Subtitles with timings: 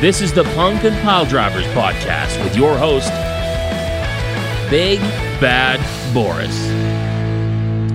[0.00, 3.10] This is the Punk and Pile Drivers podcast with your host,
[4.70, 5.00] Big
[5.40, 5.80] Bad
[6.14, 6.56] Boris.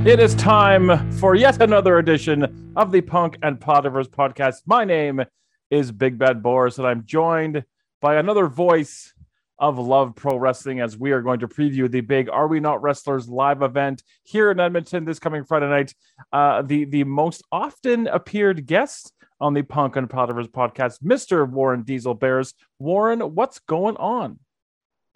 [0.05, 4.63] It is time for yet another edition of the Punk and Pile Drivers podcast.
[4.65, 5.23] My name
[5.69, 7.63] is Big Bad Boris, and I'm joined
[8.01, 9.13] by another voice
[9.57, 12.81] of Love Pro Wrestling as we are going to preview the big Are We Not
[12.81, 15.95] Wrestlers live event here in Edmonton this coming Friday night.
[16.33, 19.13] Uh, the, the most often appeared guest
[19.43, 21.47] on the Punk and Pile Drivers podcast, Mr.
[21.47, 22.53] Warren Diesel Bears.
[22.79, 24.39] Warren, what's going on?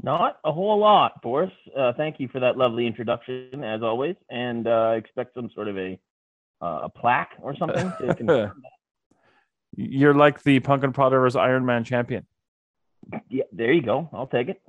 [0.03, 1.51] Not a whole lot, Boris.
[1.75, 5.77] Uh, thank you for that lovely introduction, as always, and uh, expect some sort of
[5.77, 5.97] a
[6.61, 7.91] uh, a plaque or something.
[9.77, 12.27] You're like the Punk and Pile Drivers Iron Man champion.
[13.29, 14.09] Yeah, there you go.
[14.11, 14.61] I'll take it.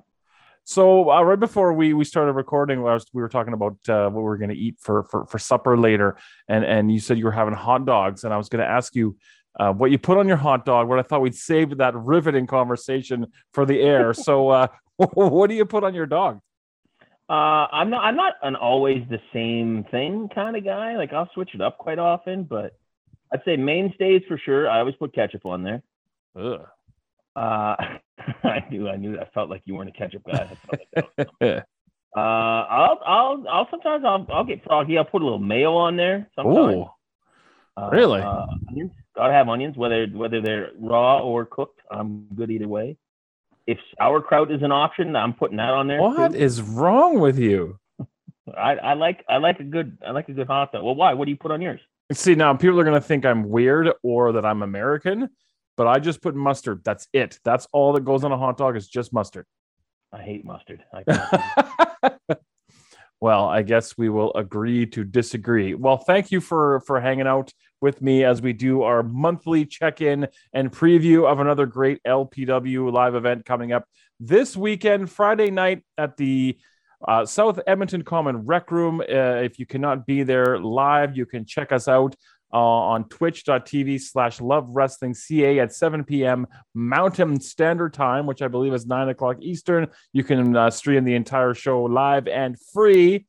[0.68, 4.20] So uh, right before we we started recording, was, we were talking about uh, what
[4.20, 7.24] we were going to eat for, for for supper later, and and you said you
[7.24, 9.16] were having hot dogs, and I was going to ask you
[9.58, 10.88] uh, what you put on your hot dog.
[10.88, 14.12] But I thought we'd save that riveting conversation for the air.
[14.14, 16.40] so, uh, what do you put on your dog?
[17.28, 18.04] Uh, I'm not.
[18.04, 20.96] I'm not an always the same thing kind of guy.
[20.96, 22.72] Like I'll switch it up quite often, but
[23.32, 24.68] I'd say mainstays for sure.
[24.68, 25.82] I always put ketchup on there.
[26.36, 26.66] Ugh.
[27.36, 27.76] Uh,
[28.44, 28.88] I knew.
[28.88, 29.18] I knew.
[29.18, 30.56] I felt like you weren't a ketchup guy.
[31.46, 31.60] uh,
[32.16, 33.00] I'll.
[33.04, 33.44] I'll.
[33.48, 33.68] I'll.
[33.70, 34.26] Sometimes I'll.
[34.32, 34.96] I'll get froggy.
[34.96, 36.30] I'll put a little mayo on there.
[36.34, 36.76] Sometimes.
[36.76, 36.86] Ooh.
[37.76, 38.20] Uh, really?
[38.20, 38.90] Uh, onions.
[39.18, 41.80] Gotta have onions, whether whether they're raw or cooked.
[41.90, 42.96] I'm good either way.
[43.66, 46.00] If sauerkraut is an option, I'm putting that on there.
[46.00, 46.38] What too.
[46.38, 47.80] is wrong with you?
[48.56, 50.84] I, I like I like a good I like a good hot dog.
[50.84, 51.14] Well, why?
[51.14, 51.80] What do you put on yours?
[52.12, 55.30] See, now people are gonna think I'm weird or that I'm American,
[55.76, 56.82] but I just put mustard.
[56.84, 57.40] That's it.
[57.42, 59.46] That's all that goes on a hot dog is just mustard.
[60.12, 60.84] I hate mustard.
[60.94, 62.14] I
[63.20, 65.74] well, I guess we will agree to disagree.
[65.74, 70.28] Well, thank you for for hanging out with me as we do our monthly check-in
[70.52, 73.84] and preview of another great LPW live event coming up
[74.20, 76.58] this weekend, Friday night at the
[77.06, 79.00] uh, South Edmonton Common Rec Room.
[79.00, 82.16] Uh, if you cannot be there live, you can check us out
[82.52, 88.48] uh, on twitch.tv slash love wrestling ca at 7 p.m mountain standard time which i
[88.48, 93.26] believe is 9 o'clock eastern you can uh, stream the entire show live and free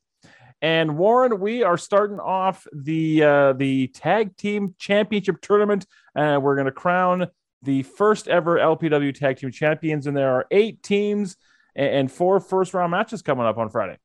[0.62, 6.54] and warren we are starting off the uh, the tag team championship tournament and we're
[6.54, 7.26] going to crown
[7.62, 11.36] the first ever lpw tag team champions and there are eight teams
[11.74, 13.96] and four first round matches coming up on friday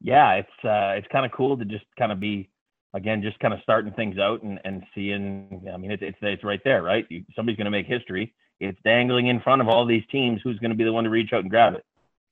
[0.00, 2.50] yeah it's uh it's kind of cool to just kind of be
[2.96, 5.68] again, just kind of starting things out and, and seeing.
[5.72, 7.06] I mean, it's it's it's right there, right?
[7.08, 8.34] You, somebody's going to make history.
[8.58, 10.40] It's dangling in front of all these teams.
[10.42, 11.84] Who's going to be the one to reach out and grab it?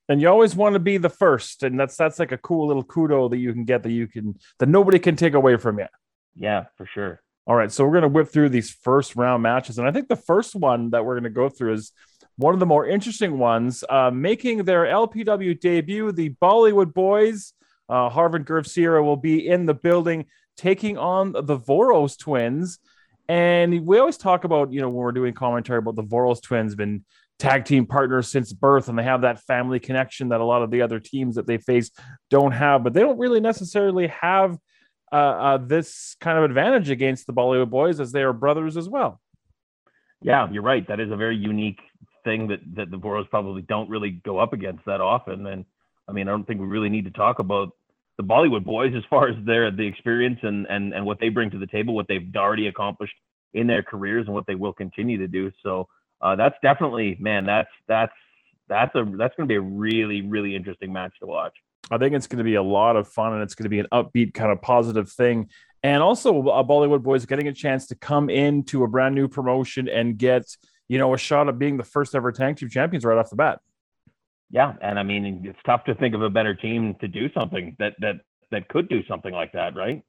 [0.09, 2.85] And you always want to be the first, and that's that's like a cool little
[2.85, 5.87] kudo that you can get that you can that nobody can take away from you.
[6.35, 7.23] Yeah, for sure.
[7.47, 10.09] All right, so we're going to whip through these first round matches, and I think
[10.09, 11.93] the first one that we're going to go through is
[12.37, 16.13] one of the more interesting ones, uh, making their LPW debut.
[16.13, 17.53] The Bollywood Boys,
[17.89, 20.27] uh, Harvard Garcia will be in the building
[20.57, 22.79] taking on the Voros twins.
[23.29, 26.75] And we always talk about, you know, when we're doing commentary about the Voros twins,
[26.75, 27.05] been
[27.39, 30.71] tag team partners since birth, and they have that family connection that a lot of
[30.71, 31.91] the other teams that they face
[32.31, 32.85] don't have.
[32.85, 34.57] But they don't really necessarily have
[35.13, 38.89] uh, uh, this kind of advantage against the Bollywood boys as they are brothers as
[38.89, 39.21] well.
[40.23, 40.87] Yeah, you're right.
[40.89, 41.81] That is a very unique
[42.25, 45.47] thing that that the Voros probably don't really go up against that often.
[45.47, 45.65] And
[46.09, 47.71] I mean, I don't think we really need to talk about
[48.17, 51.51] the Bollywood boys as far as their the experience and and and what they bring
[51.51, 53.15] to the table, what they've already accomplished
[53.53, 55.53] in their careers, and what they will continue to do.
[55.63, 55.87] So
[56.21, 58.13] uh, that's definitely, man, that's that's
[58.69, 61.55] that's a that's going to be a really really interesting match to watch.
[61.91, 63.79] I think it's going to be a lot of fun, and it's going to be
[63.79, 65.51] an upbeat kind of positive thing.
[65.83, 69.89] And also, uh, Bollywood boys getting a chance to come into a brand new promotion
[69.89, 70.45] and get
[70.89, 73.37] you know a shot at being the first ever tag team champions right off the
[73.37, 73.61] bat
[74.55, 77.75] yeah, and I mean it's tough to think of a better team to do something
[77.81, 78.17] that that
[78.53, 80.03] that could do something like that, right?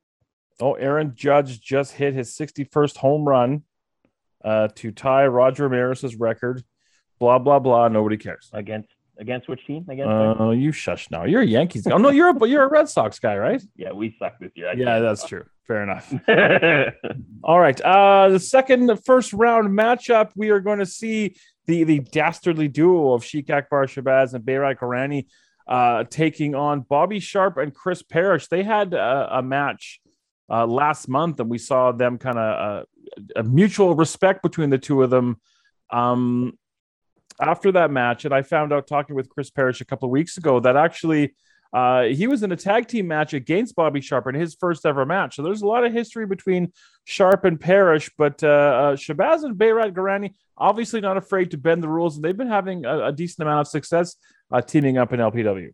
[0.61, 3.63] Oh, Aaron Judge just hit his 61st home run
[4.45, 6.63] uh, to tie Roger Maris's record.
[7.19, 7.87] Blah blah blah.
[7.87, 8.49] Nobody cares.
[8.53, 9.85] Against against which team?
[9.89, 10.09] Against?
[10.09, 11.25] Oh, uh, you shush now.
[11.25, 11.87] You're a Yankees.
[11.87, 13.61] oh no, you're a you're a Red Sox guy, right?
[13.75, 14.69] Yeah, we suck this year.
[14.69, 15.45] I yeah, that's true.
[15.67, 16.13] Fair enough.
[17.43, 17.79] All right.
[17.81, 21.35] Uh, the second, the first round matchup, we are going to see
[21.65, 25.25] the the dastardly duo of Sheik Akbar Shabazz and Bayrat Karani
[25.67, 28.47] uh, taking on Bobby Sharp and Chris Parrish.
[28.47, 30.01] They had a, a match
[30.49, 32.83] uh, last month, and we saw them kind of uh,
[33.35, 35.39] a mutual respect between the two of them.
[35.91, 36.57] Um,
[37.41, 40.37] after that match, and I found out talking with Chris Parrish a couple of weeks
[40.37, 41.35] ago that actually
[41.75, 45.05] Uh, he was in a tag team match against Bobby Sharp in his first ever
[45.05, 45.35] match.
[45.35, 46.71] So there's a lot of history between
[47.03, 51.83] Sharp and Parrish, but uh, uh, Shabazz and Bayrat Garani obviously not afraid to bend
[51.83, 54.15] the rules, and they've been having a, a decent amount of success
[54.53, 55.73] uh, teaming up in LPW.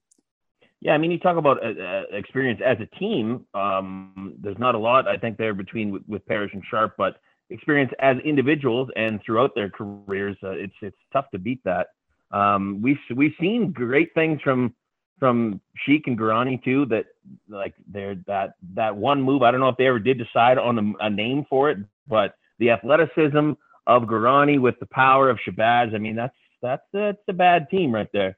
[0.82, 3.46] Yeah, I mean, you talk about uh, uh, experience as a team.
[3.54, 7.18] Um, there's not a lot, I think, there between with, with Parrish and Sharp, but
[7.52, 11.88] experience as individuals and throughout their careers, uh, it's it's tough to beat that.
[12.32, 14.74] Um, we've we've seen great things from
[15.20, 16.88] from Sheik and Garani too.
[16.88, 17.06] That
[17.48, 19.44] like they're that that one move.
[19.44, 21.78] I don't know if they ever did decide on a, a name for it,
[22.08, 23.52] but the athleticism
[23.86, 25.94] of Garani with the power of Shabazz.
[25.94, 28.38] I mean, that's that's that's a bad team right there.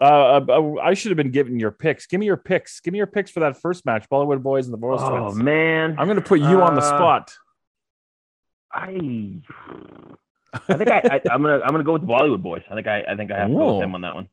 [0.00, 2.06] Uh, uh, I should have been giving your picks.
[2.06, 2.80] Give me your picks.
[2.80, 5.36] Give me your picks for that first match, Bollywood Boys and the Voros Oh Twins.
[5.42, 7.32] man, I'm going to put you on the Uh, spot.
[8.72, 9.40] I
[10.68, 12.62] I think I, I I'm gonna I'm gonna go with the Bollywood boys.
[12.70, 14.28] I think I I think I have to go with them on that one.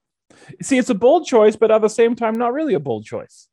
[0.62, 3.48] See, it's a bold choice, but at the same time, not really a bold choice.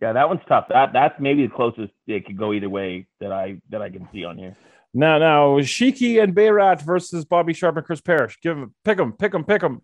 [0.00, 0.66] Yeah, that one's tough.
[0.68, 4.08] That that's maybe the closest it could go either way that I that I can
[4.12, 4.56] see on here.
[4.94, 8.38] Now, now, Shiki and Bayrat versus Bobby Sharp and Chris Parrish.
[8.42, 9.80] Give them, pick them, pick them, pick them.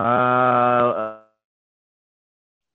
[0.00, 1.18] Uh,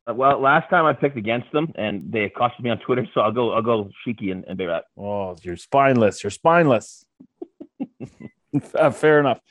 [0.08, 3.22] uh, well, last time I picked against them, and they accosted me on Twitter, so
[3.22, 4.82] I'll go I'll go Shiki and, and Bayrat.
[4.98, 6.24] Oh, you're spineless.
[6.24, 7.06] You're spineless.
[8.74, 9.42] Uh, Fair enough.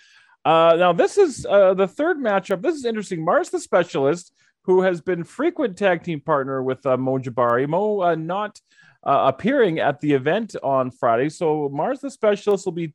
[0.46, 2.62] Uh, now, this is uh, the third matchup.
[2.62, 3.22] This is interesting.
[3.22, 4.32] Mars, the specialist,
[4.62, 7.68] who has been frequent tag team partner with uh, Mo Jabari.
[7.68, 8.58] Mo uh, not
[9.06, 11.28] uh, appearing at the event on Friday.
[11.28, 12.94] So, Mars, the specialist, will be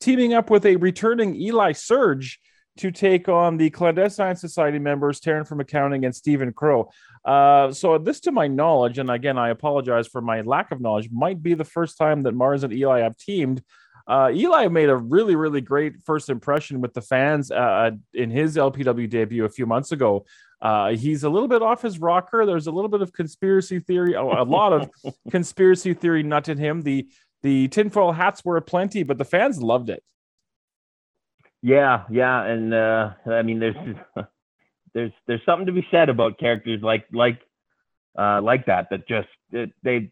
[0.00, 2.40] teaming up with a returning Eli Surge
[2.78, 6.90] to take on the Clandestine Society members, Taryn from Accounting and Stephen Crow.
[7.24, 11.08] Uh, so, this, to my knowledge, and again, I apologize for my lack of knowledge,
[11.12, 13.62] might be the first time that Mars and Eli have teamed.
[14.06, 18.56] Uh, Eli made a really, really great first impression with the fans uh, in his
[18.56, 20.24] LPW debut a few months ago.
[20.60, 22.44] Uh, he's a little bit off his rocker.
[22.44, 24.90] There's a little bit of conspiracy theory, a a lot of
[25.30, 26.82] conspiracy theory nut in him.
[26.82, 27.08] The
[27.42, 30.02] the tinfoil hats were aplenty, but the fans loved it.
[31.62, 33.76] Yeah, yeah, and uh, I mean, there's
[34.94, 37.40] there's there's something to be said about characters like like
[38.18, 39.28] uh, like that that just
[39.82, 40.10] they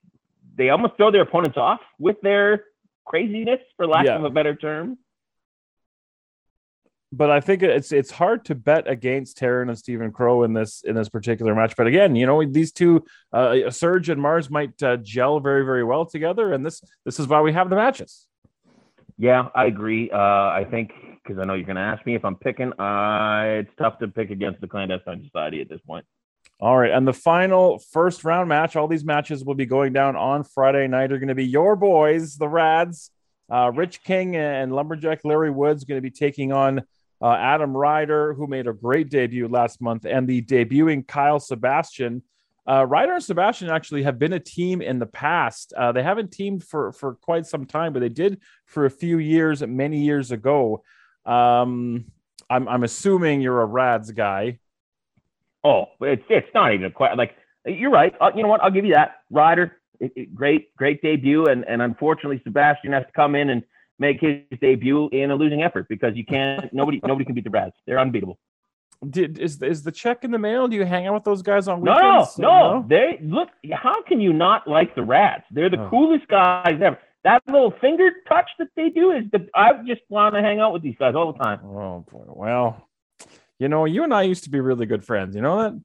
[0.56, 2.64] they almost throw their opponents off with their
[3.06, 4.16] craziness, for lack Yeah.
[4.18, 4.98] of a better term.
[7.10, 10.82] But I think it's it's hard to bet against Taryn and Stephen Crow in this
[10.84, 11.74] in this particular match.
[11.74, 15.84] But again, you know these two, uh, Surge and Mars, might uh, gel very very
[15.84, 18.26] well together, and this this is why we have the matches.
[19.16, 20.10] Yeah, I agree.
[20.10, 20.92] Uh, I think
[21.28, 22.72] because I know you're going to ask me if I'm picking.
[22.80, 26.06] Uh, it's tough to pick against the clandestine society at this point.
[26.60, 28.74] All right, and the final first round match.
[28.74, 31.12] All these matches will be going down on Friday night.
[31.12, 33.10] Are going to be your boys, the Rads,
[33.52, 36.80] uh, Rich King and Lumberjack Larry Woods, going to be taking on
[37.20, 42.22] uh, Adam Ryder, who made a great debut last month, and the debuting Kyle Sebastian.
[42.68, 45.72] Uh, Ryder and Sebastian actually have been a team in the past.
[45.74, 49.18] Uh, they haven't teamed for for quite some time, but they did for a few
[49.18, 50.82] years, many years ago.
[51.28, 52.06] Um,
[52.50, 54.58] I'm I'm assuming you're a Rads guy.
[55.64, 57.18] Oh, it's it's not even a question.
[57.18, 57.34] Like
[57.66, 58.14] you're right.
[58.20, 58.62] Uh, you know what?
[58.62, 59.16] I'll give you that.
[59.30, 63.62] Ryder, it, it- great great debut, and and unfortunately Sebastian has to come in and
[63.98, 66.72] make his debut in a losing effort because you can't.
[66.72, 67.74] nobody nobody can beat the Brads.
[67.86, 68.38] They're unbeatable.
[69.10, 70.66] Did is is the check in the mail?
[70.66, 72.38] Do you hang out with those guys on No, weekends?
[72.38, 73.48] no, They look.
[73.72, 75.44] How can you not like the Rads?
[75.52, 75.90] They're the Oh.
[75.90, 76.98] coolest guys ever.
[77.28, 79.46] That little finger touch that they do is the.
[79.54, 81.60] I just want to hang out with these guys all the time.
[81.62, 82.24] Oh boy.
[82.26, 82.88] Well,
[83.58, 85.36] you know, you and I used to be really good friends.
[85.36, 85.78] You know that?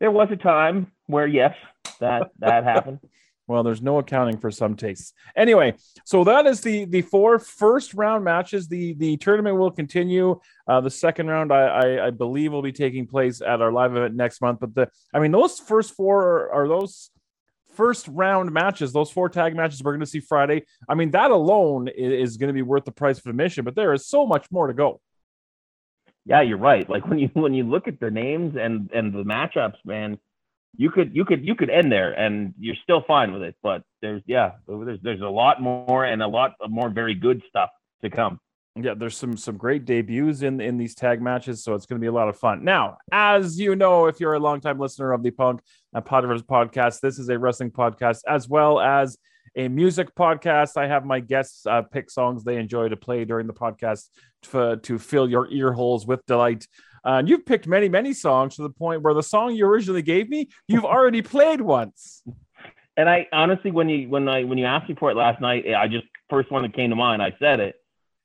[0.00, 1.54] There was a time where yes,
[2.00, 3.00] that that happened.
[3.46, 5.12] Well, there's no accounting for some tastes.
[5.36, 5.74] Anyway,
[6.06, 8.68] so that is the the four first round matches.
[8.68, 10.40] The the tournament will continue.
[10.66, 13.94] Uh, the second round, I, I I believe, will be taking place at our live
[13.94, 14.60] event next month.
[14.60, 17.10] But the I mean, those first four are, are those
[17.76, 18.92] first round matches.
[18.92, 20.64] Those four tag matches we're going to see Friday.
[20.88, 23.64] I mean, that alone is, going to be worth the price of admission.
[23.64, 25.00] But there is so much more to go.
[26.24, 26.88] Yeah, you're right.
[26.88, 30.18] Like when you when you look at the names and and the matchups, man,
[30.76, 33.54] you could you could you could end there and you're still fine with it.
[33.62, 37.70] But there's yeah, there's there's a lot more and a lot more very good stuff
[38.02, 38.40] to come.
[38.78, 42.04] Yeah, there's some some great debuts in in these tag matches, so it's going to
[42.04, 42.62] be a lot of fun.
[42.62, 45.62] Now, as you know, if you're a longtime listener of the Punk
[45.94, 49.16] and Pile Drivers podcast, this is a wrestling podcast as well as
[49.56, 50.76] a music podcast.
[50.76, 54.08] I have my guests uh, pick songs they enjoy to play during the podcast
[54.42, 56.68] to, to fill your ear holes with delight.
[57.02, 60.02] Uh, and you've picked many, many songs to the point where the song you originally
[60.02, 62.22] gave me, you've already played once.
[62.98, 65.64] And I honestly, when you when I when you asked me for it last night,
[65.74, 67.76] I just first one that came to mind, I said it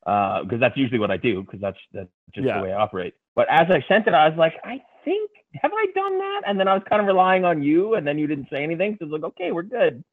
[0.05, 2.57] Uh, because that's usually what I do because that's that's just Yeah.
[2.57, 3.13] the way I operate.
[3.35, 5.29] But as I sent it, I was like, I think
[5.61, 6.41] have I done that?
[6.47, 8.97] And then I was kind of relying on you, and then you didn't say anything.
[8.99, 10.03] So I was like, okay, we're good.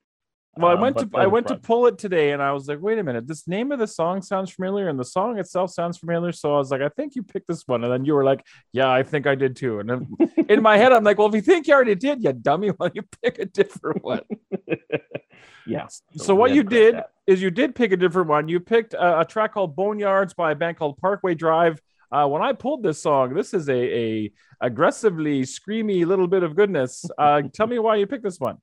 [0.58, 2.66] Well, I Um, went but to I went to pull it today, and I was
[2.68, 3.26] like, "Wait a minute!
[3.28, 6.58] This name of the song sounds familiar, and the song itself sounds familiar." So I
[6.58, 9.04] was like, "I think you picked this one," and then you were like, "Yeah, I
[9.04, 10.08] think I did too." And then
[10.48, 12.88] in my head, I'm like, "Well, if you think you already did, you dummy, why
[12.88, 14.22] don't you pick a different one?"
[15.66, 16.02] yes.
[16.16, 17.10] So, we what you did that.
[17.26, 18.48] is you did pick a different one.
[18.48, 21.80] You picked a, a track called Boneyards by a band called Parkway Drive.
[22.10, 26.56] Uh, when I pulled this song, this is a, a aggressively screamy little bit of
[26.56, 27.04] goodness.
[27.18, 28.56] Uh, tell me why you picked this one.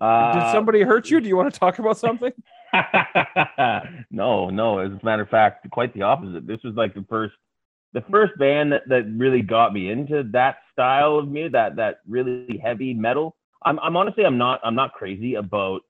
[0.00, 1.20] Uh, Did somebody hurt you?
[1.20, 2.32] Do you want to talk about something?
[4.10, 4.78] no, no.
[4.78, 6.46] As a matter of fact, quite the opposite.
[6.46, 7.34] This was like the first,
[7.92, 12.00] the first band that, that really got me into that style of music, that that
[12.06, 13.36] really heavy metal.
[13.64, 15.80] I'm, I'm honestly, I'm not, I'm not crazy about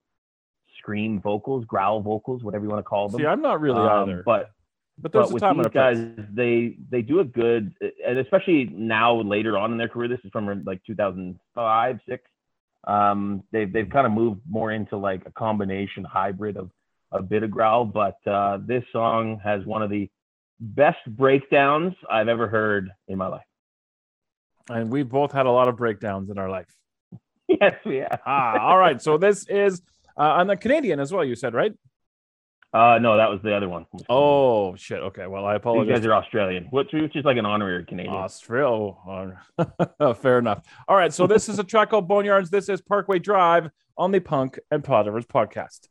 [0.78, 3.20] scream vocals, growl vocals, whatever you want to call them.
[3.20, 4.22] See, I'm not really Um, either.
[4.24, 4.50] But
[4.98, 5.98] But there's but with time these guys,
[6.32, 7.74] they they do a good,
[8.06, 10.08] and especially now later on in their career.
[10.08, 12.24] This is from like 2005, six.
[12.88, 16.70] Um, they've they've kind of moved more into like a combination hybrid of
[17.12, 17.84] a bit of growl.
[17.84, 20.10] But uh, this song has one of the
[20.60, 23.46] best breakdowns I've ever heard in my life.
[24.70, 26.68] and we've both had a lot of breakdowns in our life.
[27.48, 28.20] Yes, we have.
[28.26, 29.00] Ah, all right.
[29.00, 29.80] So this is
[30.18, 31.24] uh, on the Canadian as well.
[31.24, 31.72] You said right?
[32.72, 33.86] Uh, no, that was the other one.
[34.10, 34.98] Oh shit.
[34.98, 35.26] Okay.
[35.26, 35.88] Well, I apologize.
[35.88, 38.14] You guys are Australian, which, which is like an honorary Canadian.
[38.14, 38.92] Australia.
[40.00, 40.62] Oh, fair enough.
[40.86, 41.12] All right.
[41.12, 42.50] So this is a track called Boneyards.
[42.50, 45.88] This is Parkway Drive on the Punk and Potter's podcast.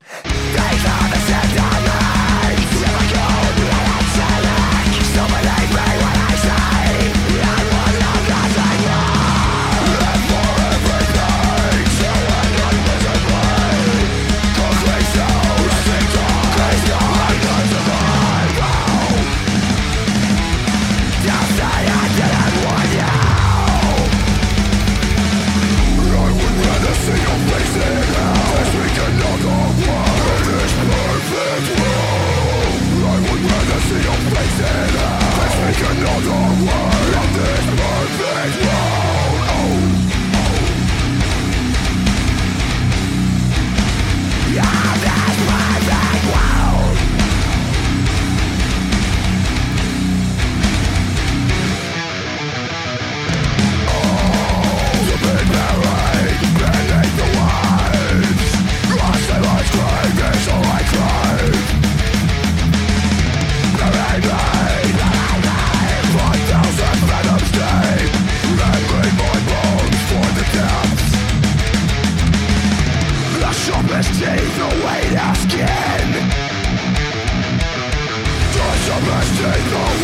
[79.27, 79.49] See the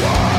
[0.04, 0.33] world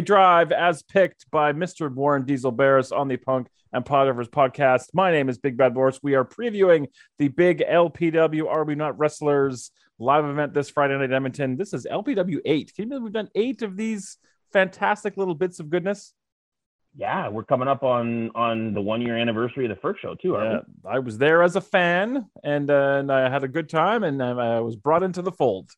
[0.00, 1.92] Drive, as picked by Mr.
[1.92, 4.86] Warren Diesel Barris on the Punk and Pile Drivers podcast.
[4.92, 6.00] My name is Big Bad Boris.
[6.02, 6.86] We are previewing
[7.18, 11.56] the big LPW Are We Not Wrestlers live event this Friday night in Edmonton.
[11.56, 12.74] This is LPW 8.
[12.74, 14.16] Can you believe we've done eight of these
[14.52, 16.14] fantastic little bits of goodness?
[16.96, 20.32] Yeah, we're coming up on on the one year anniversary of the first show too.
[20.32, 24.02] Yeah, I was there as a fan, and uh, and I had a good time,
[24.02, 25.70] and uh, I was brought into the fold.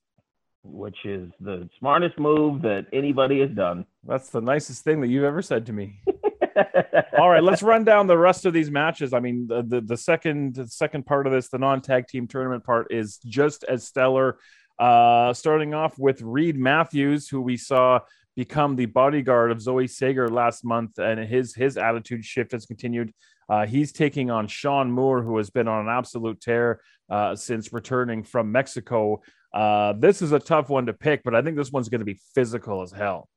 [0.65, 3.85] Which is the smartest move that anybody has done.
[4.07, 6.01] That's the nicest thing that you've ever said to me.
[7.19, 9.13] All right, let's run down the rest of these matches.
[9.13, 12.27] I mean, the the, the second the second part of this, the non tag team
[12.27, 14.39] tournament part, is just as stellar.
[14.79, 18.01] Uh, starting off with Reed Matthews, who we saw
[18.35, 23.13] become the bodyguard of Zoe Sager last month, and his his attitude shift has continued.
[23.49, 27.73] Uh, he's taking on Sean Moore, who has been on an absolute tear uh, since
[27.73, 29.21] returning from Mexico.
[29.53, 32.05] Uh, this is a tough one to pick, but I think this one's going to
[32.05, 33.29] be physical as hell.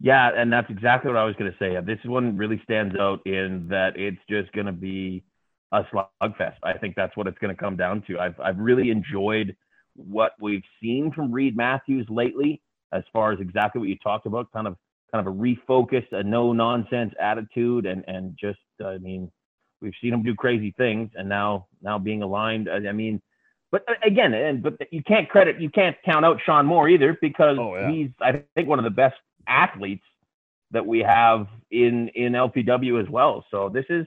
[0.00, 1.76] Yeah, and that's exactly what I was going to say.
[1.84, 5.24] This one really stands out in that it's just going to be
[5.72, 6.56] a slugfest.
[6.62, 8.18] I think that's what it's going to come down to.
[8.18, 9.56] I've I've really enjoyed
[9.94, 14.52] what we've seen from Reed Matthews lately as far as exactly what you talked about,
[14.52, 14.76] kind of
[15.12, 19.30] kind of a refocus, a no nonsense attitude, and and just I mean,
[19.80, 22.68] we've seen him do crazy things, and now now being aligned.
[22.70, 23.20] I mean,
[23.70, 27.16] but uh, again, and but you can't credit, you can't count out Sean Moore either
[27.20, 27.90] because oh, yeah.
[27.90, 30.04] he's I think one of the best athletes
[30.70, 33.44] that we have in in LPW as well.
[33.50, 34.06] So this is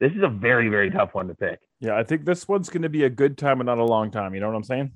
[0.00, 1.60] this is a very very tough one to pick.
[1.80, 4.10] Yeah, I think this one's going to be a good time and not a long
[4.10, 4.34] time.
[4.34, 4.92] You know what I'm saying?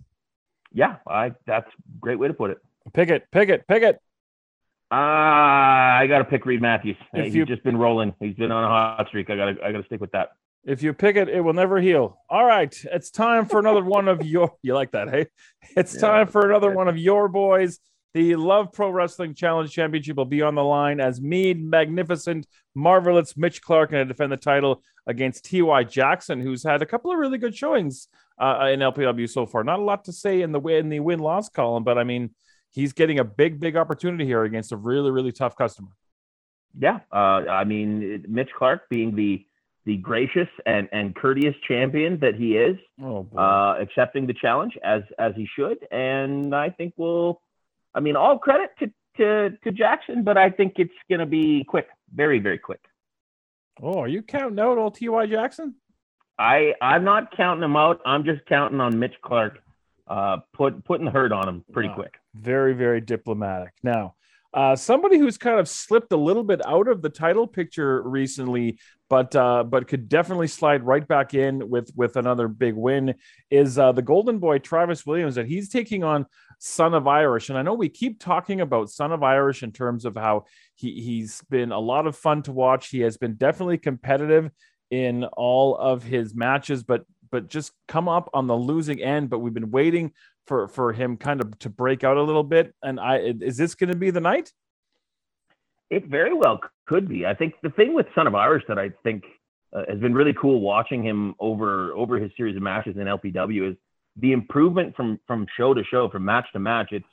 [0.73, 2.59] Yeah, I that's a great way to put it.
[2.93, 4.01] Pick it, pick it, pick it.
[4.91, 6.97] Uh, I got to pick Reed Matthews.
[7.13, 8.15] If He's you, just been rolling.
[8.21, 9.29] He's been on a hot streak.
[9.29, 10.31] I got to I got to stick with that.
[10.69, 12.19] If you pick it, it will never heal.
[12.29, 14.53] All right, it's time for another one of your.
[14.61, 15.27] You like that, hey?
[15.75, 16.01] It's yeah.
[16.03, 17.79] time for another one of your boys.
[18.13, 23.35] The Love Pro Wrestling Challenge Championship will be on the line as Mead, Magnificent, Marvelous,
[23.35, 25.85] Mitch Clark, and to defend the title against T.Y.
[25.85, 28.09] Jackson, who's had a couple of really good showings
[28.39, 29.65] uh, in LPW so far.
[29.65, 32.35] Not a lot to say in the in the win loss column, but I mean,
[32.73, 35.89] he's getting a big, big opportunity here against a really, really tough customer.
[36.79, 39.47] Yeah, uh, I mean, Mitch Clark being the
[39.89, 45.01] the gracious and, and courteous champion that he is, oh, uh, accepting the challenge as
[45.19, 47.41] as he should, and I think we'll.
[47.95, 51.65] I mean, all credit to to, to Jackson, but I think it's going to be
[51.65, 52.81] quick, very very quick.
[53.83, 55.27] Oh, are you counting out old T.Y.
[55.27, 55.75] Jackson?
[56.39, 58.03] I I'm not counting him out.
[58.05, 59.59] I'm just counting on Mitch Clark,
[60.07, 61.95] uh, put putting the hurt on him pretty wow.
[61.95, 62.15] quick.
[62.35, 63.73] Very very diplomatic.
[63.83, 64.17] Now,
[64.53, 68.79] uh, somebody who's kind of slipped a little bit out of the title picture recently,
[69.09, 73.15] but uh, but could definitely slide right back in with with another big win
[73.51, 75.37] is uh, the Golden Boy Travis Williams.
[75.37, 76.27] That he's taking on
[76.59, 80.05] Son of Irish, and I know we keep talking about Son of Irish in terms
[80.05, 80.45] of how
[80.75, 82.91] he he's been a lot of fun to watch.
[82.91, 84.51] He has been definitely competitive
[84.91, 89.31] in all of his matches, but but just come up on the losing end.
[89.31, 90.13] But we've been waiting
[90.47, 92.75] for for him kind of to break out a little bit.
[92.83, 94.53] And I is this going to be the night?
[95.89, 97.27] It very well could be.
[97.27, 99.25] I think the thing with Son of Irish that I think
[99.73, 103.71] uh, has been really cool watching him over over his series of matches in LPW
[103.71, 103.77] is
[104.17, 106.89] the improvement from from show to show, from match to match.
[106.93, 107.07] It's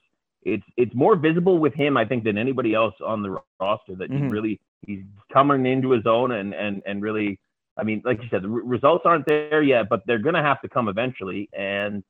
[0.43, 3.95] it's it's more visible with him, I think, than anybody else on the roster.
[3.95, 4.27] That mm-hmm.
[4.27, 7.39] he really he's coming into his own and and and really
[7.77, 10.61] I mean, like you said, the results aren't there yet, but they're going to have
[10.61, 11.49] to come eventually.
[11.51, 12.03] And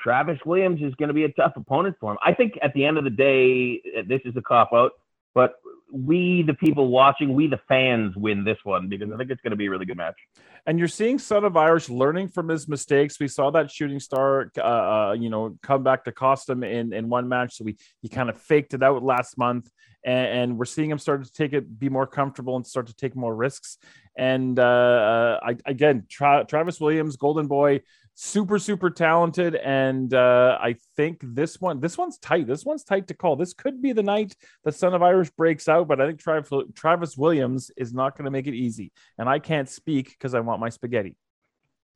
[0.00, 2.18] Travis Williams is going to be a tough opponent for him.
[2.24, 4.92] I think at the end of the day, this is a cop out,
[5.34, 5.56] but
[5.92, 9.50] we, the people watching, we, the fans, win this one because I think it's going
[9.50, 10.16] to be a really good match.
[10.64, 13.20] And you're seeing Son of Irish learning from his mistakes.
[13.20, 16.92] We saw that shooting star, uh, uh, you know, come back to cost him in,
[16.92, 17.56] in one match.
[17.56, 19.68] So we he kind of faked it out last month,
[20.04, 22.94] and, and we're seeing him start to take it, be more comfortable, and start to
[22.94, 23.76] take more risks.
[24.16, 27.82] And uh, uh I, again, Tra- Travis Williams, Golden Boy,
[28.14, 29.54] super super talented.
[29.56, 32.46] And uh, i think this one this one's tight.
[32.46, 33.36] This one's tight to call.
[33.36, 36.50] This could be the night the son of irish breaks out but i think travis,
[36.74, 38.92] travis williams is not going to make it easy.
[39.18, 41.16] And i can't speak because i want my spaghetti.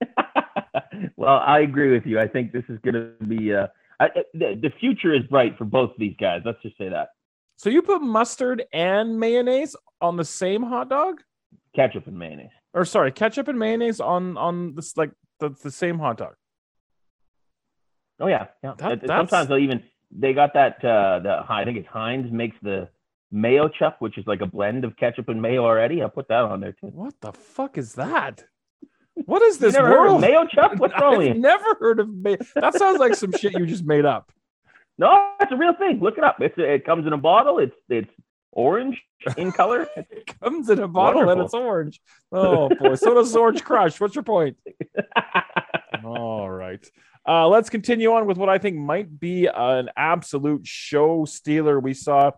[1.17, 2.21] Well i agree with you.
[2.21, 3.67] I think this is going to be uh,
[3.99, 6.43] I, the, the future is bright for both of these guys.
[6.45, 7.09] Let's just say that.
[7.57, 11.23] So you put mustard and mayonnaise on the same hot dog?
[11.75, 12.51] Ketchup and mayonnaise.
[12.75, 16.35] Or sorry ketchup and mayonnaise on on this like the, the same hot dog.
[18.20, 18.75] Oh yeah, yeah.
[18.79, 22.88] That, Sometimes they'll even they got that uh the I think it's Heinz makes the
[23.33, 26.01] Mayochup, which is like a blend of ketchup and mayo already.
[26.01, 26.87] I'll put that on there too.
[26.87, 28.44] What the fuck is that?
[29.14, 30.22] What is this world?
[30.22, 30.79] Mayochup?
[30.79, 31.35] What's wrong with you?
[31.35, 32.38] Never heard of mayo.
[32.55, 34.33] That sounds like some shit you just made up.
[34.99, 36.01] No, it's a real thing.
[36.01, 36.38] Look it up.
[36.40, 37.59] It's it comes in a bottle.
[37.59, 38.09] It's it's
[38.57, 39.01] orange
[39.37, 39.87] in color.
[39.97, 41.33] it comes in a bottle Wonderful.
[41.33, 42.01] and it's orange.
[42.33, 44.01] Oh boy, so does Orange Crush.
[44.01, 44.57] What's your point?
[46.05, 46.85] All right.
[47.29, 51.79] Uh, let's continue on with what I think might be an absolute show stealer.
[51.81, 52.33] We saw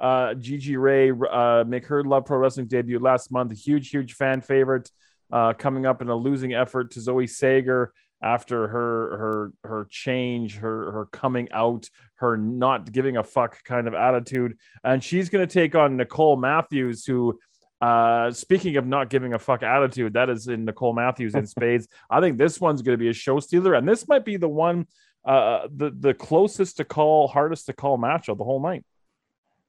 [0.00, 3.52] uh, Gigi Ray uh, make her Love Pro Wrestling debut last month.
[3.52, 4.90] A huge, huge fan favorite
[5.30, 10.56] uh, coming up in a losing effort to Zoe Sager after her her her change,
[10.56, 15.46] her her coming out, her not giving a fuck kind of attitude, and she's going
[15.46, 17.38] to take on Nicole Matthews, who
[17.80, 21.88] uh, speaking of not giving a fuck attitude, that is in Nicole Matthews in spades.
[22.10, 24.48] I think this one's going to be a show stealer, and this might be the
[24.48, 24.86] one,
[25.24, 28.84] uh, the the closest to call, hardest to call match of the whole night.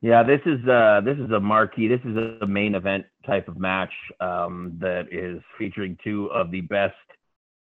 [0.01, 1.87] Yeah, this is uh this is a marquee.
[1.87, 6.61] This is a main event type of match um, that is featuring two of the
[6.61, 6.95] best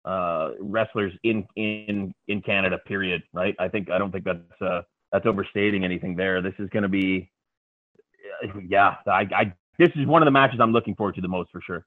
[0.08, 2.78] uh, wrestlers in in in Canada.
[2.86, 3.22] Period.
[3.32, 3.54] Right.
[3.58, 6.40] I think I don't think that's uh, that's overstating anything there.
[6.40, 7.30] This is going to be,
[8.68, 8.96] yeah.
[9.06, 11.60] I, I this is one of the matches I'm looking forward to the most for
[11.60, 11.86] sure.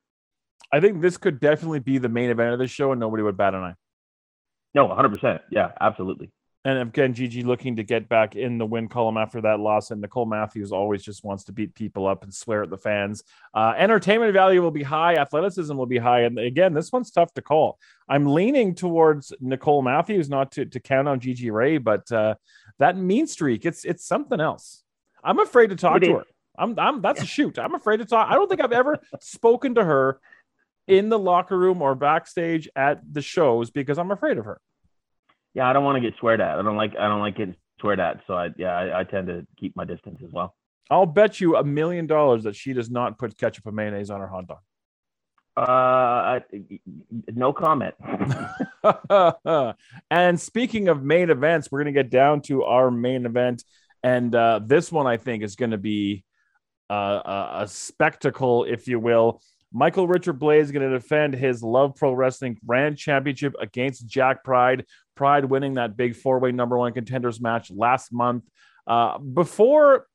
[0.72, 3.38] I think this could definitely be the main event of the show, and nobody would
[3.38, 3.76] bat an eye.
[4.74, 5.10] No, 100.
[5.10, 6.32] percent Yeah, absolutely.
[6.64, 9.90] And again, Gigi looking to get back in the win column after that loss.
[9.90, 13.24] And Nicole Matthews always just wants to beat people up and swear at the fans.
[13.54, 16.22] Uh, entertainment value will be high, athleticism will be high.
[16.22, 17.80] And again, this one's tough to call.
[18.08, 22.36] I'm leaning towards Nicole Matthews, not to, to count on Gigi Ray, but uh,
[22.78, 24.84] that mean streak, it's it's something else.
[25.24, 26.24] I'm afraid to talk to her.
[26.58, 27.58] I'm, I'm that's a shoot.
[27.58, 28.30] I'm afraid to talk.
[28.30, 30.20] I don't think I've ever spoken to her
[30.88, 34.60] in the locker room or backstage at the shows because I'm afraid of her.
[35.54, 36.60] Yeah, I don't want to get sweared at.
[36.60, 38.22] I don't like I don't like getting sweared at.
[38.28, 40.56] So I yeah I, I tend to keep my distance as well.
[40.90, 44.20] I'll bet you a million dollars that she does not put ketchup and mayonnaise on
[44.20, 44.60] her hot dog.
[45.56, 46.42] Uh, I,
[47.28, 47.96] no comment.
[50.12, 53.64] and speaking of main events, we're going to get down to our main event.
[54.04, 56.24] And uh, this one, I think, is going to be
[56.90, 59.42] uh, a, a spectacle, if you will.
[59.74, 64.44] Michael Richard Blaze is going to defend his Love Pro Wrestling Grand Championship against Jack
[64.44, 64.86] Pride.
[65.16, 68.44] Pride winning that big four way number one contenders match last month.
[68.86, 70.08] Uh, before,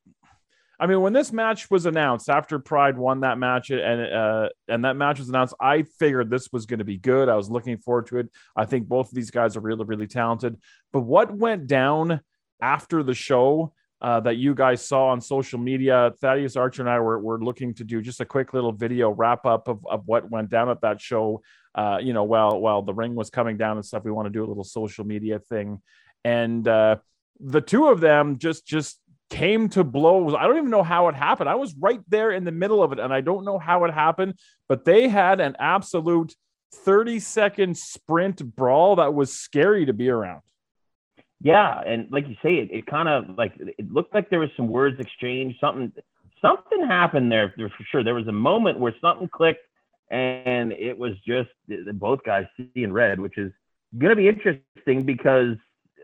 [0.78, 4.84] I mean, when this match was announced after Pride won that match and uh, and
[4.84, 7.30] that match was announced, I figured this was going to be good.
[7.30, 8.28] I was looking forward to it.
[8.54, 10.58] I think both of these guys are really, really talented.
[10.92, 12.20] But what went down
[12.60, 16.12] after the show uh, that you guys saw on social media.
[16.20, 19.46] Thaddeus Archer and I were, were looking to do just a quick little video wrap
[19.46, 21.42] up of, of what went down at that show.
[21.74, 24.30] Uh, you know, while while the ring was coming down and stuff, we want to
[24.30, 25.80] do a little social media thing,
[26.24, 26.96] and uh,
[27.40, 30.34] the two of them just just came to blows.
[30.34, 31.48] I don't even know how it happened.
[31.48, 33.92] I was right there in the middle of it, and I don't know how it
[33.92, 34.34] happened,
[34.68, 36.34] but they had an absolute
[36.72, 40.42] 30 second sprint brawl that was scary to be around.
[41.42, 44.50] Yeah, and like you say, it, it kind of like it looked like there was
[44.56, 45.58] some words exchanged.
[45.60, 45.92] Something
[46.40, 48.02] something happened there for sure.
[48.02, 49.66] There was a moment where something clicked,
[50.10, 51.50] and it was just
[51.94, 53.52] both guys seeing red, which is
[53.98, 55.56] going to be interesting because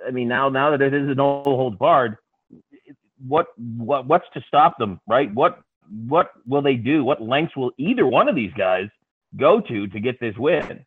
[0.07, 2.19] I mean now now that it is a no holds barred,
[3.27, 5.33] what what what's to stop them, right?
[5.33, 5.61] What
[6.07, 7.05] what will they do?
[7.05, 8.89] What lengths will either one of these guys
[9.37, 10.85] go to to get this win?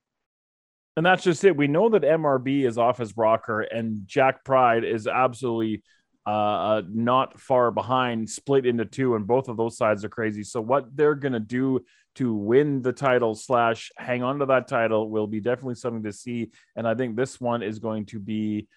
[0.98, 1.58] And that's just it.
[1.58, 5.84] We know that MRB is off his rocker, and Jack Pride is absolutely
[6.26, 10.44] uh, not far behind, split into two, and both of those sides are crazy.
[10.44, 11.82] So what they're gonna do
[12.16, 16.14] to win the title slash hang on to that title will be definitely something to
[16.14, 16.52] see.
[16.76, 18.68] And I think this one is going to be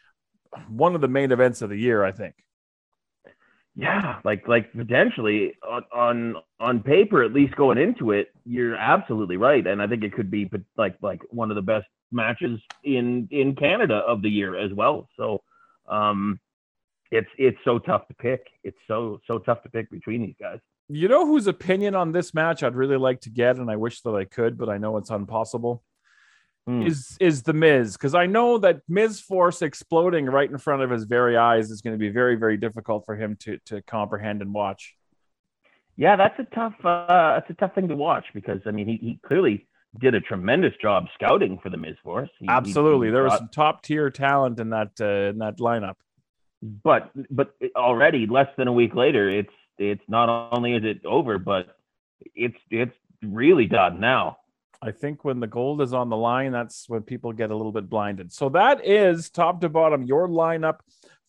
[0.68, 2.04] one of the main events of the year.
[2.04, 2.35] I think.
[3.76, 9.37] Yeah, like like potentially on on on paper, at least going into it, you're absolutely
[9.37, 13.29] right, and I think it could be like like one of the best matches in
[13.31, 15.09] in Canada of the year as well.
[15.16, 15.42] So,
[15.88, 16.40] um,
[17.11, 18.47] it's it's so tough to pick.
[18.64, 20.59] It's so so tough to pick between these guys.
[20.88, 24.01] You know whose opinion on this match I'd really like to get, and I wish
[24.03, 25.83] that I could, but I know it's impossible.
[26.66, 26.83] Hmm.
[26.83, 30.90] Is is the Miz because I know that Miz Force exploding right in front of
[30.90, 34.42] his very eyes is going to be very very difficult for him to to comprehend
[34.42, 34.94] and watch.
[35.97, 38.97] Yeah, that's a tough uh, that's a tough thing to watch because I mean he,
[38.97, 39.66] he clearly
[39.98, 42.29] did a tremendous job scouting for the Miz Force.
[42.38, 45.59] He- he- Absolutely, he there was some top tier talent in that uh, in that
[45.59, 45.94] lineup.
[46.62, 51.38] but but already less than a week later, it's it's not only is it over,
[51.38, 51.77] but
[52.35, 54.38] it's it's really done now.
[54.81, 57.72] I think when the gold is on the line, that's when people get a little
[57.72, 58.33] bit blinded.
[58.33, 60.77] So that is top to bottom your lineup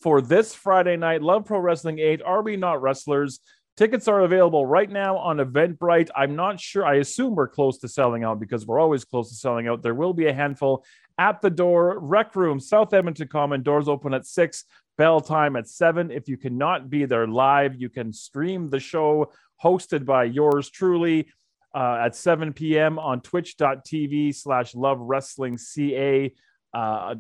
[0.02, 1.24] for this Friday night.
[1.24, 2.22] Love Pro Wrestling 8.
[2.22, 3.40] Are we not wrestlers?
[3.80, 6.10] Tickets are available right now on Eventbrite.
[6.14, 6.86] I'm not sure.
[6.86, 9.82] I assume we're close to selling out because we're always close to selling out.
[9.82, 10.84] There will be a handful
[11.18, 11.98] at the door.
[11.98, 13.64] Rec Room, South Edmonton Common.
[13.64, 14.66] Doors open at 6.
[14.98, 16.12] bell time at 7.
[16.12, 19.32] If you cannot be there live, you can stream the show
[19.64, 21.30] hosted by yours truly
[21.74, 23.00] uh, at 7 p.m.
[23.00, 26.34] on twitch.tv slash love wrestling CA.
[26.74, 27.16] Uh,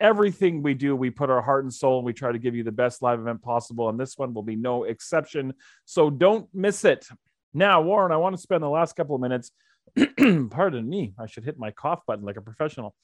[0.00, 2.64] everything we do, we put our heart and soul and we try to give you
[2.64, 3.88] the best live event possible.
[3.88, 5.54] And this one will be no exception.
[5.84, 7.06] So don't miss it.
[7.54, 9.52] Now, Warren, I want to spend the last couple of minutes.
[10.50, 12.94] pardon me, I should hit my cough button like a professional.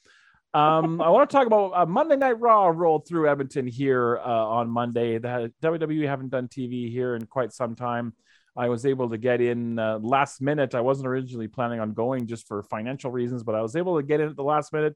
[0.53, 4.45] Um, I want to talk about uh, Monday Night Raw rolled through Edmonton here uh,
[4.45, 5.17] on Monday.
[5.17, 8.13] The WWE haven't done TV here in quite some time.
[8.55, 10.73] I was able to get in uh, last minute.
[10.73, 14.03] I wasn't originally planning on going just for financial reasons, but I was able to
[14.03, 14.95] get in at the last minute.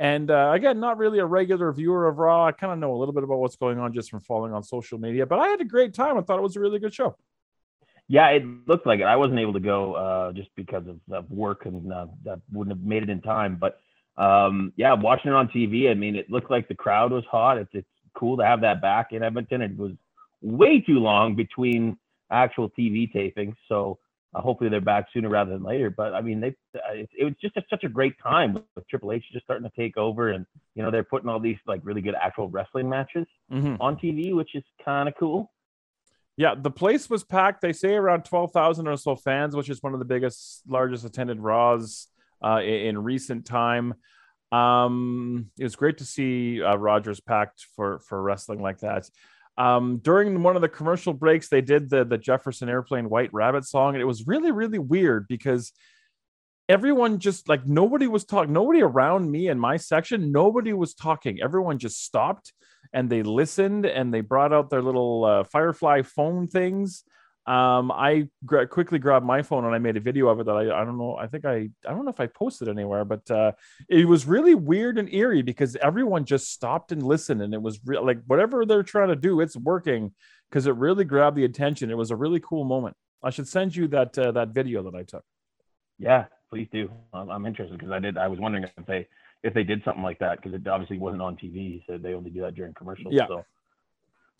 [0.00, 2.46] And uh, again, not really a regular viewer of Raw.
[2.46, 4.62] I kind of know a little bit about what's going on just from following on
[4.62, 6.16] social media, but I had a great time.
[6.16, 7.18] I thought it was a really good show.
[8.08, 9.04] Yeah, it looked like it.
[9.04, 12.74] I wasn't able to go uh, just because of, of work and uh, that wouldn't
[12.74, 13.56] have made it in time.
[13.60, 13.78] But
[14.16, 17.58] um, yeah, watching it on TV, I mean, it looked like the crowd was hot.
[17.58, 19.60] It's, it's cool to have that back in Edmonton.
[19.60, 19.92] It was
[20.40, 21.98] way too long between
[22.30, 23.54] actual TV tapings.
[23.68, 23.98] So
[24.34, 25.90] uh, hopefully they're back sooner rather than later.
[25.90, 28.88] But I mean, they uh, it, it was just a, such a great time with
[28.88, 31.80] Triple H just starting to take over, and you know they're putting all these like
[31.82, 33.76] really good actual wrestling matches mm-hmm.
[33.80, 35.50] on TV, which is kind of cool.
[36.36, 37.60] Yeah, the place was packed.
[37.60, 41.04] They say around twelve thousand or so fans, which is one of the biggest, largest
[41.04, 42.06] attended Raws
[42.44, 43.94] uh, in, in, recent time.
[44.52, 49.10] Um, it was great to see uh, Rogers packed for for wrestling like that.
[49.58, 53.64] Um, during one of the commercial breaks, they did the the Jefferson Airplane White Rabbit
[53.64, 55.72] song, and it was really really weird because
[56.68, 61.40] everyone just like nobody was talking, nobody around me in my section, nobody was talking.
[61.42, 62.52] Everyone just stopped
[62.92, 67.02] and they listened and they brought out their little uh, Firefly phone things
[67.46, 70.56] um, I gra- quickly grabbed my phone and I made a video of it that
[70.56, 71.16] I, I don't know.
[71.16, 73.52] I think I, I don't know if I posted anywhere, but uh,
[73.88, 77.40] it was really weird and eerie because everyone just stopped and listened.
[77.40, 80.12] And it was re- like whatever they're trying to do, it's working
[80.50, 81.90] because it really grabbed the attention.
[81.90, 82.96] It was a really cool moment.
[83.22, 85.24] I should send you that, uh, that video that I took.
[85.98, 86.90] Yeah, please do.
[87.12, 89.08] I'm, I'm interested because I did, I was wondering if they,
[89.42, 91.82] if they did something like that because it obviously wasn't on TV.
[91.86, 93.14] So they only do that during commercials.
[93.14, 93.26] Yeah.
[93.28, 93.44] So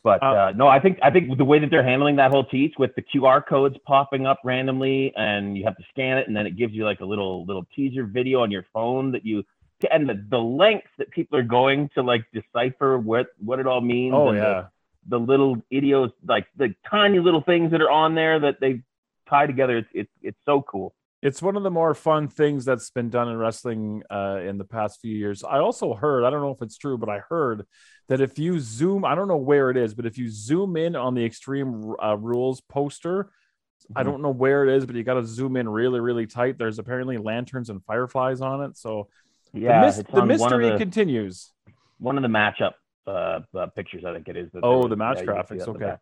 [0.03, 2.45] but uh, uh, no, I think I think the way that they're handling that whole
[2.45, 6.35] teach with the QR codes popping up randomly, and you have to scan it, and
[6.35, 9.45] then it gives you like a little little teaser video on your phone that you
[9.91, 13.83] and the, the lengths that people are going to like decipher what what it all
[13.83, 14.15] means.
[14.17, 14.67] Oh yeah,
[15.07, 18.81] the, the, little idiots, like the tiny little things that are on there that they
[19.29, 19.79] tie together.
[19.79, 23.29] It's it's it's so cool it's one of the more fun things that's been done
[23.29, 25.45] in wrestling uh, in the past few years.
[25.45, 27.67] I also heard, I don't know if it's true, but I heard
[28.09, 30.97] that if you zoom, I don't know where it is, but if you zoom in
[30.97, 33.99] on the Extreme uh, Rules poster, mm-hmm.
[33.99, 36.57] I don't know where it is, but you got to zoom in really, really tight.
[36.57, 38.79] There's apparently lanterns and fireflies on it.
[38.79, 39.09] So
[39.53, 41.53] yeah, the, mis- the mystery the, continues.
[41.99, 42.73] One of the matchup
[43.07, 44.51] uh, uh, pictures, I think it is.
[44.63, 45.69] Oh, the match graphics.
[45.69, 45.97] Okay.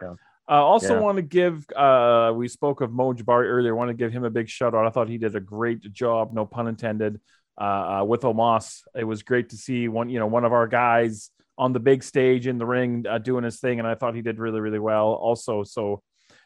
[0.49, 1.01] Uh, also, yeah.
[1.01, 3.77] want to give uh, we spoke of Mo Jabari earlier.
[3.77, 4.87] Want to give him a big shout out.
[4.87, 7.21] I thought he did a great job, no pun intended,
[7.61, 8.83] uh, uh, with Omos.
[8.95, 12.03] It was great to see one, you know, one of our guys on the big
[12.03, 14.79] stage in the ring uh, doing his thing, and I thought he did really, really
[14.79, 15.09] well.
[15.09, 16.03] Also, so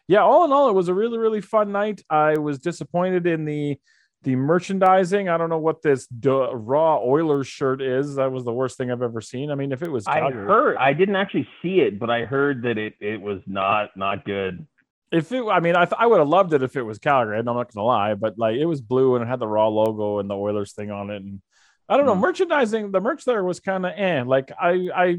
[0.08, 2.02] yeah, all in all, it was a really, really fun night.
[2.10, 3.78] I was disappointed in the
[4.22, 5.28] the merchandising.
[5.28, 8.16] I don't know what this raw Oilers shirt is.
[8.16, 9.50] That was the worst thing I've ever seen.
[9.50, 10.76] I mean, if it was, Calgary, I heard.
[10.76, 14.66] I didn't actually see it, but I heard that it it was not not good.
[15.11, 17.38] If it, I mean, I, th- I would have loved it if it was Calgary.
[17.38, 20.20] I'm not gonna lie, but like it was blue and it had the raw logo
[20.20, 21.42] and the Oilers thing on it, and
[21.88, 22.14] I don't know.
[22.14, 22.20] Mm.
[22.20, 24.22] Merchandising, the merch there was kind of eh.
[24.22, 25.18] Like I I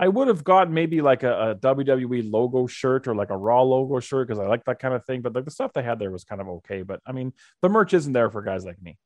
[0.00, 3.62] I would have got maybe like a, a, WWE logo shirt or like a Raw
[3.62, 5.20] logo shirt because I like that kind of thing.
[5.20, 6.80] But like the stuff they had there was kind of okay.
[6.80, 8.96] But I mean, the merch isn't there for guys like me.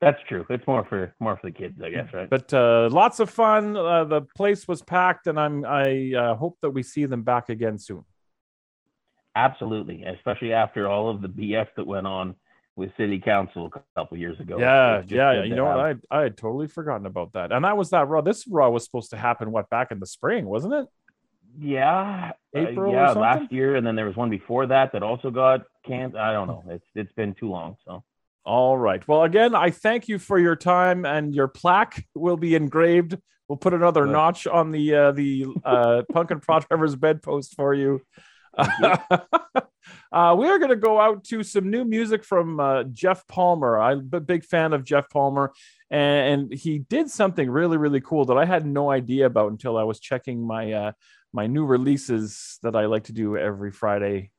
[0.00, 0.46] That's true.
[0.48, 2.28] It's more for more for the kids, I guess, right?
[2.28, 3.76] But uh, lots of fun.
[3.76, 7.50] Uh, the place was packed, and I'm I uh, hope that we see them back
[7.50, 8.04] again soon.
[9.36, 12.34] Absolutely, especially after all of the BS that went on
[12.76, 14.58] with city council a couple years ago.
[14.58, 15.78] Yeah, yeah, you know what?
[15.78, 17.52] I I had totally forgotten about that.
[17.52, 18.20] And that was that raw.
[18.20, 20.86] This raw was supposed to happen what back in the spring, wasn't it?
[21.58, 22.92] Yeah, uh, April.
[22.92, 26.20] Uh, yeah, last year, and then there was one before that that also got canceled.
[26.20, 26.64] I don't know.
[26.68, 27.76] It's it's been too long.
[27.84, 28.02] So.
[28.44, 29.06] All right.
[29.06, 33.16] Well, again, I thank you for your time, and your plaque will be engraved.
[33.48, 34.12] We'll put another Good.
[34.12, 38.00] notch on the uh, the uh, Punk and Pile Drivers bedpost for you.
[40.12, 43.80] uh, we are going to go out to some new music from uh, Jeff Palmer.
[43.80, 45.52] I'm a big fan of Jeff Palmer,
[45.90, 49.78] and, and, he did something really, really cool that I had no idea about until
[49.78, 50.92] I was checking my uh,
[51.32, 54.30] my new releases that I like to do every Friday.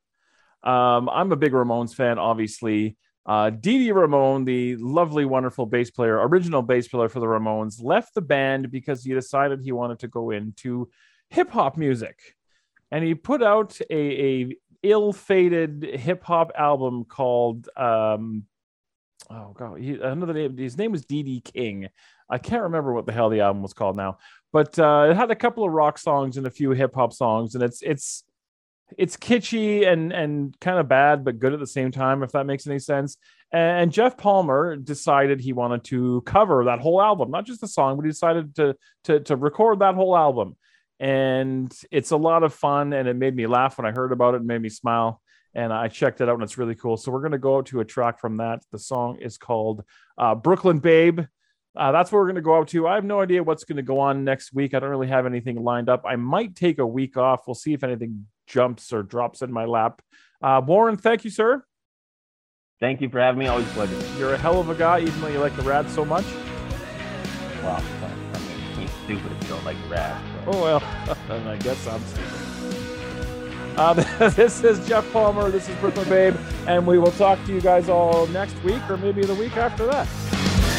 [0.63, 2.97] Um, I'm a big Ramones fan, obviously.
[3.25, 8.13] Uh, Dee Ramone, the lovely, wonderful bass player, original bass player for the Ramones, left
[8.13, 10.89] the band because he decided he wanted to go into
[11.29, 12.19] hip hop music,
[12.91, 18.45] and he put out a, a ill-fated hip hop album called um,
[19.29, 20.57] oh god, he, another name.
[20.57, 21.87] His name was Dee Dee King.
[22.29, 24.17] I can't remember what the hell the album was called now,
[24.51, 27.55] but uh, it had a couple of rock songs and a few hip hop songs,
[27.55, 28.23] and it's it's
[28.97, 32.45] it's kitschy and and kind of bad but good at the same time if that
[32.45, 33.17] makes any sense
[33.51, 37.95] and jeff palmer decided he wanted to cover that whole album not just the song
[37.95, 40.55] but he decided to to to record that whole album
[41.03, 44.33] and it's a lot of fun and it made me laugh when i heard about
[44.33, 45.21] it, it made me smile
[45.53, 47.81] and i checked it out and it's really cool so we're going to go to
[47.81, 49.83] a track from that the song is called
[50.17, 51.19] uh, brooklyn babe
[51.75, 52.87] uh, that's what we're going to go out to.
[52.87, 54.75] I have no idea what's going to go on next week.
[54.75, 56.03] I don't really have anything lined up.
[56.05, 57.47] I might take a week off.
[57.47, 60.01] We'll see if anything jumps or drops in my lap.
[60.41, 61.63] Uh, Warren, thank you, sir.
[62.79, 63.47] Thank you for having me.
[63.47, 63.99] Always pleasure.
[64.19, 66.25] You're a hell of a guy, even though you like the rad so much.
[67.63, 70.32] Well, I mean, he's stupid if you don't like rad.
[70.45, 70.83] Oh well,
[71.47, 72.53] I guess I'm stupid.
[73.77, 75.49] Uh, this is Jeff Palmer.
[75.49, 76.35] This is Brooklyn Babe,
[76.67, 79.85] and we will talk to you guys all next week or maybe the week after
[79.87, 80.05] that.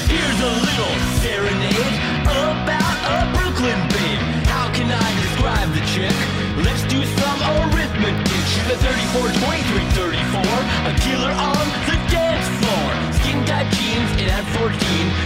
[0.04, 1.96] Here's a little serenade
[2.28, 4.44] about a Brooklyn babe.
[4.52, 6.12] How can I describe the chick?
[6.60, 7.40] Let's do some
[7.72, 8.20] arithmetic.
[8.52, 10.44] She's a 34, 23, 34.
[10.44, 12.88] A killer on the dance floor.
[13.16, 14.76] Skin tight jeans, and at 14,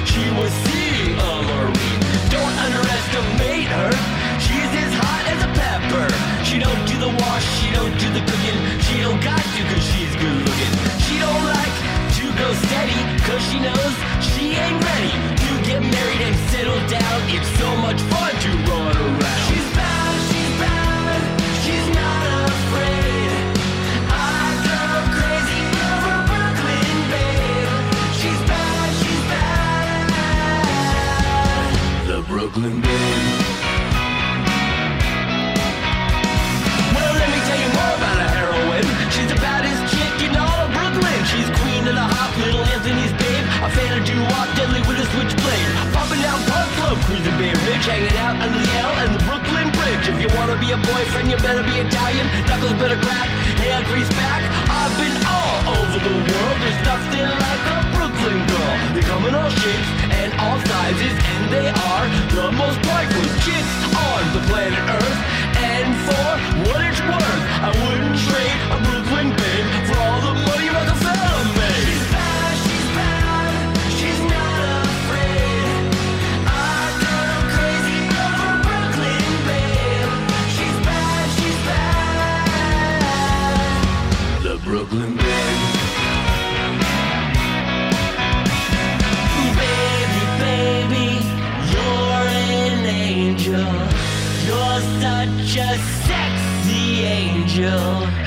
[0.07, 2.01] she was seeing a marine.
[2.31, 4.28] Don't underestimate her.
[5.79, 6.09] Pepper.
[6.45, 8.59] She don't do the wash, she don't do the cooking.
[8.87, 10.75] She don't got to cause she's good looking.
[11.07, 11.77] She don't like
[12.19, 13.95] to go steady cause she knows
[14.31, 15.13] she ain't ready
[15.45, 17.19] to get married and settle down.
[17.31, 19.41] It's so much fun to run around.
[19.47, 21.21] She's bad, she's bad,
[21.63, 23.31] she's not afraid.
[24.11, 24.81] I go
[25.17, 26.19] crazy over
[32.29, 32.89] Brooklyn babe.
[32.89, 33.38] Well,
[47.79, 50.09] Bay hanging out on the L and the Brooklyn Bridge.
[50.09, 52.27] If you wanna be a boyfriend, you better be Italian.
[52.47, 53.29] Knuckles better crack,
[53.63, 54.43] hair grease back.
[54.67, 56.57] I've been all over the world.
[56.59, 58.75] There's nothing like a Brooklyn girl.
[58.95, 63.75] They come in all shapes and all sizes, and they are the most priceless chicks
[63.95, 65.28] on the planet Earth.
[97.59, 98.18] Angel.